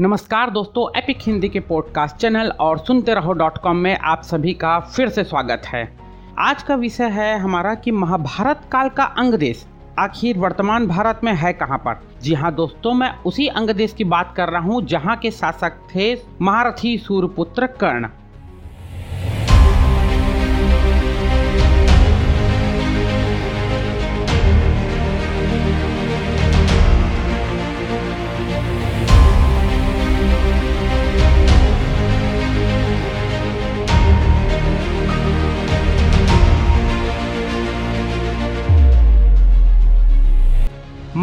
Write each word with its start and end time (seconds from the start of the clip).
नमस्कार 0.00 0.50
दोस्तों 0.50 0.98
एपिक 0.98 1.18
हिंदी 1.22 1.48
के 1.48 1.60
पॉडकास्ट 1.60 2.16
चैनल 2.16 2.48
और 2.60 2.78
सुनते 2.78 3.14
रहो 3.14 3.32
डॉट 3.32 3.58
कॉम 3.58 3.76
में 3.76 3.98
आप 3.98 4.22
सभी 4.22 4.54
का 4.54 4.80
फिर 4.80 5.08
से 5.08 5.24
स्वागत 5.24 5.62
है। 5.66 5.98
आज 6.38 6.62
का 6.62 6.74
विषय 6.74 7.08
है 7.08 7.38
हमारा 7.38 7.74
कि 7.74 7.90
महाभारत 7.90 8.62
काल 8.72 8.88
का 8.88 9.04
अंग 9.04 9.34
देश 9.34 9.66
आखिर 9.98 10.38
वर्तमान 10.38 10.86
भारत 10.86 11.20
में 11.24 11.34
है 11.34 11.52
कहाँ 11.52 11.78
पर? 11.78 12.08
जी 12.22 12.34
हाँ 12.34 12.54
दोस्तों, 12.54 12.94
मैं 12.94 13.18
उसी 13.22 13.46
अंग 13.46 13.70
देश 13.70 13.92
की 13.92 14.04
बात 14.04 14.34
कर 14.36 14.48
रहा 14.48 14.62
हूँ 14.62 14.82
जहाँ 14.82 15.16
के 15.16 15.30
शासक 15.30 15.72
थे 15.94 16.16
महारथी 16.42 16.98
सूर्यपुत्र 16.98 17.66
कर्ण। 17.66 18.08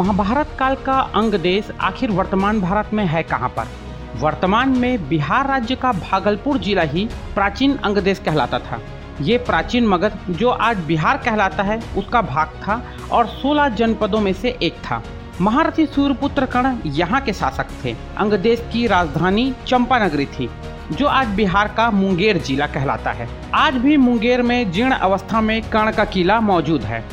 महाभारत 0.02 0.56
काल 0.60 0.76
का 0.76 0.94
अंग 1.16 1.34
देश 1.34 1.70
आखिर 1.82 2.12
वर्तमान 2.12 2.60
भारत 2.62 2.94
में 2.94 3.04
है 3.06 3.22
कहाँ 3.24 3.50
पर? 3.50 3.68
वर्तमान 4.20 4.70
में 4.70 5.08
बिहार 5.10 5.48
राज्य 5.48 5.76
का 5.76 5.92
भागलपुर 5.92 6.58
जिला 6.58 6.82
ही 6.84 7.06
प्राचीन 7.36 7.76
अंग 7.78 7.98
देश 7.98 8.20
कहलाता 8.20 8.60
था। 8.60 8.80
ये 9.22 9.38
प्राचीन 9.38 9.88
मगध 9.88 10.18
जो 10.32 10.50
आज 10.50 10.78
बिहार 10.78 11.18
कहलाता 11.18 11.64
है, 11.64 11.80
उसका 11.98 12.22
भाग 12.22 12.48
था 12.64 12.82
और 13.12 13.28
16 13.36 13.70
जनपदों 13.76 14.20
में 14.20 14.34
से 14.34 14.58
एक 14.62 14.82
था। 14.82 15.02
महारथी 15.42 15.86
सूर्यपुत्र 15.86 16.46
कर्ण 16.46 16.76
यहाँ 16.88 17.22
के 17.22 17.34
शासक 17.34 17.68
थे। 17.86 17.96
अंग 18.18 18.34
देश 18.34 18.68
की 18.74 18.86
राजधानी 18.88 19.54
चंपा 19.68 20.00
नगरी 20.00 20.26
थी, 20.26 20.50
जो 20.92 21.08
आज 21.08 21.28
बिहार 21.36 21.74
का 21.78 21.90
मुंगेर 21.92 22.38
जिला 22.38 22.68
कहलाता 22.68 23.12
है। 23.12 23.30
आज 23.56 23.78
भी 23.78 23.98
मुंगेर 24.00 24.42
में 24.42 24.72
जीर्ण 24.72 24.92
अवस्था 24.92 25.42
में 25.42 25.62
कर्ण 25.64 25.92
का 25.92 26.06
किला 26.06 26.40
मौजूद 26.42 26.84
है। 26.84 27.04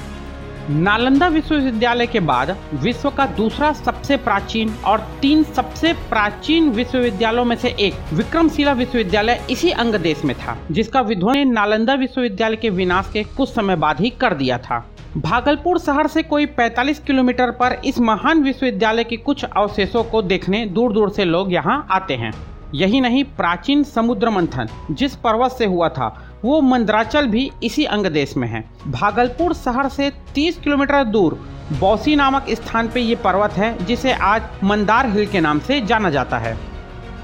नालंदा 0.71 1.27
विश्वविद्यालय 1.29 2.07
के 2.07 2.21
बाद 2.21 2.51
विश्व 2.75 3.11
का 3.11 3.25
दूसरा 3.27 3.73
सबसे 3.73 4.17
प्राचीन 4.17 4.75
और 4.85 5.01
तीन 5.23 5.43
सबसे 5.45 5.93
प्राचीन 5.93 6.69
विश्वविद्यालयों 6.71 7.45
में 7.45 7.55
से 7.57 7.69
एक 7.81 8.13
विक्रमशिला 8.13 8.73
विश्वविद्यालय 8.73 9.41
इसी 9.51 9.71
अंग 9.71 9.95
देश 9.95 10.25
में 10.25 10.35
था, 10.37 10.57
जिसका 10.71 11.01
विद्वान 11.01 11.37
ने 11.37 11.45
नालंदा 11.45 11.95
विश्वविद्यालय 11.95 12.57
के 12.57 12.71
विनाश 12.71 13.11
के 13.13 13.23
कुछ 13.37 13.49
समय 13.49 13.77
बाद 13.77 14.01
ही 14.01 14.11
कर 14.11 14.35
दिया 14.35 14.59
था। 14.59 14.85
भागलपुर 15.17 15.79
शहर 15.79 16.07
से 16.07 16.23
कोई 16.23 16.47
45 16.47 16.99
किलोमीटर 16.99 17.51
पर 17.51 17.81
इस 17.85 18.01
महान 18.01 18.43
विश्वविद्यालय 18.43 19.05
के 19.05 19.17
कुछ 19.17 19.45
अवशेषों 19.45 20.05
को 20.05 20.23
देखने 20.23 20.65
दूर 20.67 20.93
दूर 20.93 21.11
से 21.11 21.25
लोग 21.25 21.53
यहाँ 21.53 21.87
आते 21.91 22.15
हैं। 22.15 22.33
यही 22.75 23.01
नहीं, 23.01 23.25
प्राचीन 23.25 23.83
समुद्र 23.85 24.31
मंथन 24.31 24.69
जिस 24.91 25.15
पर्वत 25.17 25.53
से 25.53 25.67
हुआ 25.67 25.89
था, 25.89 26.09
वो 26.45 26.61
मंदराचल 26.61 27.27
भी 27.27 27.51
इसी 27.63 27.85
अंग 27.85 28.07
देश 28.07 28.37
में 28.37 28.49
है। 28.49 28.65
भागलपुर 28.87 29.55
शहर 29.55 29.89
से 29.89 30.11
30 30.35 30.59
किलोमीटर 30.59 31.05
दूर 31.05 31.41
बौसी 31.81 32.17
नामक 32.17 32.47
स्थान 32.51 32.89
पे 32.89 33.01
ये 33.01 33.15
पर्वत 33.15 33.53
है, 33.53 33.87
जिसे 33.87 34.13
आज 34.13 34.43
मंदार 34.65 35.11
हिल 35.11 35.27
के 35.27 35.41
नाम 35.41 35.59
से 35.59 35.81
जाना 35.81 36.11
जाता 36.11 36.39
है। 36.39 36.57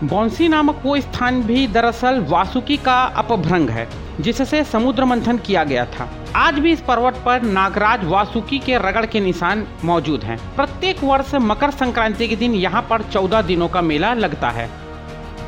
बौंसी 0.04 0.48
नामक 0.48 0.82
वो 0.84 0.96
स्थान 1.00 1.42
भी 1.42 1.66
दरअसल 1.66 2.18
वासुकी 2.20 2.76
का 2.76 3.02
अपभ्रंग 3.02 3.70
है, 3.70 3.88
जिससे 4.20 4.64
समुद्र 4.64 5.04
मंथन 5.04 5.38
किया 5.38 5.64
गया 5.64 5.84
था। 5.86 6.08
आज 6.36 6.58
भी 6.58 6.72
इस 6.72 6.80
पर्वत 6.80 7.22
पर 7.26 7.42
नागराज 7.42 8.04
वासुकी 8.04 8.58
के 8.58 8.78
रगड़ 8.78 9.06
के 9.06 9.20
निशान 9.20 9.66
मौजूद 9.84 10.24
हैं। 10.24 10.38
प्रत्येक 10.56 11.04
वर्ष 11.04 11.34
मकर 11.34 11.70
संक्रांति 11.70 12.28
के 12.28 12.36
दिन 12.36 12.54
यहाँ 12.54 12.82
पर 12.82 13.02
चौदह 13.02 13.42
दिनों 13.42 13.68
का 13.68 13.80
मेला 13.80 14.12
लगता 14.14 14.50
है। 14.50 14.83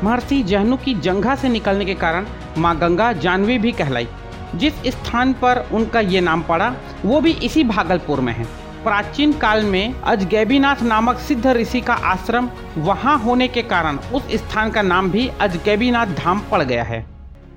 महर्षि 0.03 0.41
जहनू 0.43 0.77
की 0.77 0.93
जंघा 0.93 1.35
से 1.35 1.49
निकलने 1.49 1.85
के 1.85 1.93
कारण 1.95 2.25
माँ 2.57 2.77
गंगा 2.79 3.11
जानवी 3.13 3.57
भी 3.57 3.71
कहलाई। 3.71 4.07
जिस 4.55 4.73
स्थान 4.87 5.33
पर 5.33 5.69
उनका 5.73 5.99
ये 5.99 6.21
नाम 6.21 6.41
पड़ा, 6.41 6.73
वो 7.05 7.21
भी 7.21 7.31
इसी 7.31 7.63
भागलपुर 7.63 8.19
में 8.19 8.33
है। 8.33 8.45
प्राचीन 8.83 9.33
काल 9.33 9.63
में 9.63 9.93
अजगैबीनाथ 9.93 10.83
नामक 10.83 11.17
सिद्ध 11.17 11.47
ऋषि 11.47 11.81
का 11.81 11.93
आश्रम 11.93 12.49
वहाँ 12.77 13.17
होने 13.19 13.47
के 13.47 13.61
कारण 13.63 13.97
उस 13.97 14.31
स्थान 14.35 14.71
का 14.71 14.81
नाम 14.81 15.11
भी 15.11 15.27
अजगैबीनाथ 15.41 16.15
धाम 16.15 16.41
पड़ 16.51 16.63
गया 16.63 16.83
है। 16.83 17.05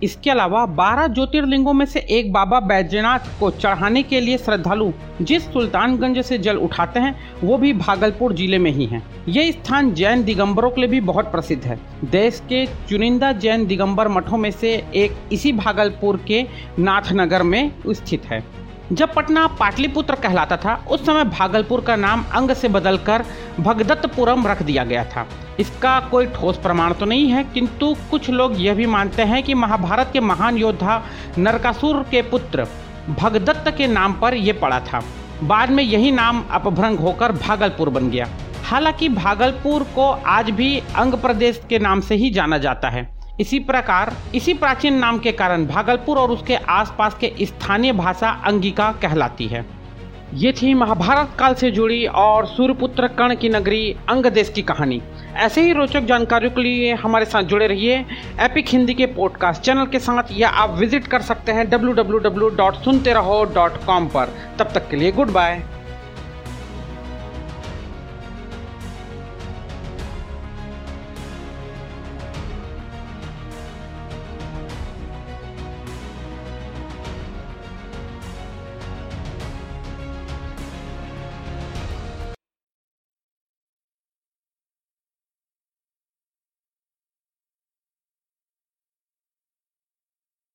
इसके 0.02 0.30
अलावा 0.30 0.64
बारह 0.66 1.06
ज्योतिर्लिंगों 1.06 1.72
में 1.72 1.84
से 1.86 2.00
एक 2.10 2.32
बाबा 2.32 2.60
बैजनाथ 2.60 3.38
को 3.40 3.50
चढ़ाने 3.50 4.02
के 4.02 4.20
लिए 4.20 4.38
श्रद्धालु 4.38 4.90
जिस 5.20 5.44
सुल्तानगंज 5.44 6.20
से 6.24 6.38
जल 6.38 6.56
उठाते 6.56 7.00
हैं, 7.00 7.14
वो 7.42 7.58
भी 7.58 7.72
भागलपुर 7.72 8.34
ज़िले 8.34 8.58
में 8.58 8.70
ही 8.70 8.86
है। 8.86 9.02
ये 9.28 9.50
स्थान 9.52 9.92
जैन 9.94 10.24
दिगंबरों 10.24 10.70
के 10.70 10.80
लिए 10.80 10.90
भी 10.90 11.00
बहुत 11.02 11.30
प्रसिद्ध 11.32 11.62
है। 11.64 11.78
देश 12.10 12.40
के 12.48 12.64
चुनिंदा 12.88 13.32
जैन 13.32 13.66
दिगंबर 13.66 14.08
मठों 14.08 14.38
में 14.38 14.50
से 14.50 14.72
एक 14.94 15.18
इसी 15.32 15.52
भागलपुर 15.52 16.20
के 16.28 16.42
नाथनगर 16.78 17.42
में 17.42 17.72
स्थित 17.88 18.24
है। 18.24 18.42
जब 18.92 19.12
पटना 19.14 19.46
पाटलिपुत्र 19.60 20.14
कहलाता 20.14 20.56
था, 20.56 20.74
उस 20.90 21.04
समय 21.06 21.24
भागलपुर 21.24 21.80
का 21.80 21.96
नाम 21.96 22.24
अंग 22.34 22.50
से 22.50 22.68
बदलकर 22.68 23.24
भगदत्तपुरम 23.60 24.46
रख 24.46 24.62
दिया 24.62 24.84
गया 24.84 25.04
था। 25.04 25.26
इसका 25.60 25.98
कोई 26.00 26.26
ठोस 26.26 26.58
प्रमाण 26.58 26.92
तो 26.92 27.06
नहीं 27.06 27.28
है, 27.28 27.42
किंतु 27.44 27.94
कुछ 28.10 28.28
लोग 28.30 28.60
यह 28.60 28.74
भी 28.74 28.86
मानते 28.86 29.22
हैं 29.22 29.42
कि 29.42 29.54
महाभारत 29.54 30.10
के 30.12 30.20
महान 30.20 30.56
योद्धा 30.56 31.02
नरकासुर 31.38 32.02
के 32.10 32.22
पुत्र 32.22 32.66
भगदत्त 33.20 33.70
के 33.78 33.86
नाम 33.86 34.12
पर 34.12 34.34
यह 34.34 34.58
पड़ा 34.62 34.80
था। 34.82 35.02
बाद 35.42 35.70
में 35.70 35.82
यही 35.82 36.10
नाम 36.12 36.44
अपभ्रंग 36.50 36.98
होकर 36.98 37.32
भागलपुर 37.32 37.88
बन 37.88 38.10
गया। 38.10 38.28
हालाँकि 38.64 39.08
भागलपुर 39.08 39.82
को 39.94 40.10
आज 40.10 40.50
भी 40.50 40.76
अंग 40.96 41.14
प्रदेश 41.14 41.60
के 41.68 41.78
नाम 41.78 42.00
से 42.00 42.14
ही 42.14 42.30
जाना 42.30 42.58
जाता 42.58 42.90
है। 42.90 43.08
इसी 43.40 43.58
प्रकार, 43.60 44.12
इसी 44.34 44.54
प्राचीन 44.54 44.94
नाम 44.94 45.18
के 45.18 45.32
कारण 45.32 45.66
भागलपुर 45.66 46.18
और 46.18 46.30
उसके 46.30 46.56
आसपास 46.70 47.16
के 47.20 47.32
स्थानीय 47.42 47.92
भाषा 47.92 48.30
अंगिका 48.46 48.90
कहलाती 48.92 49.46
है। 49.46 49.64
ये 50.34 50.52
थी 50.52 50.74
महाभारत 50.74 51.30
काल 51.38 51.54
से 51.54 51.70
जुड़ी 51.70 52.06
और 52.06 52.46
सूर्यपुत्र 52.46 53.08
कर्ण 53.08 53.34
की 53.34 53.48
नगरी 53.48 53.96
अंग 54.08 54.26
देश 54.26 54.48
की 54.48 54.62
कहानी। 54.62 55.02
ऐसे 55.34 55.62
ही 55.62 55.72
रोचक 55.72 56.00
जानकारियों 56.00 56.52
के 56.52 56.60
लिए 56.62 56.94
हमारे 56.94 57.24
साथ 57.24 57.42
जुड़े 57.42 57.66
रहिए 57.66 58.06
एपिक 58.40 58.68
हिंदी 58.68 58.94
के 58.94 59.06
पॉडकास्ट 59.06 59.62
चैनल 59.62 59.86
के 59.86 59.98
साथ 59.98 60.22
या 60.32 60.48
आप 60.48 60.70
विज़िट 60.70 61.06
कर 61.06 61.22
सकते 61.22 61.52
हैं 61.52 61.70
डब्ल्यू 61.70 61.92
पर। 64.08 64.34
तब 64.58 64.70
तक 64.74 64.88
के 64.88 64.96
लिए 64.96 65.12
गुड 65.12 65.32
बाय 65.32 65.62